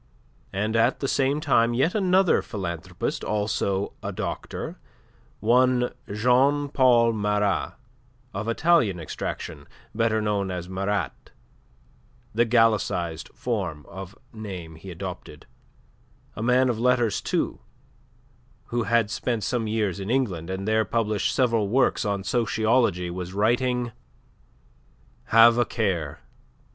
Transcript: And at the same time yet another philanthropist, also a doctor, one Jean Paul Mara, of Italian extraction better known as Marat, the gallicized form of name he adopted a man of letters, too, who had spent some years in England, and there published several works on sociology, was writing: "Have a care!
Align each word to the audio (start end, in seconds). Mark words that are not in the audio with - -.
And 0.51 0.75
at 0.75 0.99
the 0.99 1.07
same 1.07 1.39
time 1.39 1.75
yet 1.75 1.93
another 1.93 2.41
philanthropist, 2.41 3.23
also 3.23 3.93
a 4.01 4.11
doctor, 4.11 4.79
one 5.41 5.93
Jean 6.11 6.69
Paul 6.69 7.13
Mara, 7.13 7.75
of 8.33 8.47
Italian 8.47 8.99
extraction 8.99 9.67
better 9.93 10.19
known 10.19 10.49
as 10.49 10.67
Marat, 10.67 11.29
the 12.33 12.47
gallicized 12.47 13.29
form 13.35 13.85
of 13.87 14.17
name 14.33 14.73
he 14.73 14.89
adopted 14.89 15.45
a 16.35 16.41
man 16.41 16.67
of 16.67 16.79
letters, 16.79 17.21
too, 17.21 17.59
who 18.69 18.85
had 18.85 19.11
spent 19.11 19.43
some 19.43 19.67
years 19.67 19.99
in 19.99 20.09
England, 20.09 20.49
and 20.49 20.67
there 20.67 20.83
published 20.83 21.31
several 21.31 21.67
works 21.69 22.03
on 22.05 22.23
sociology, 22.23 23.11
was 23.11 23.35
writing: 23.35 23.91
"Have 25.25 25.59
a 25.59 25.65
care! 25.65 26.21